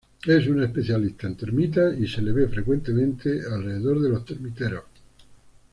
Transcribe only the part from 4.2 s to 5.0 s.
termiteros.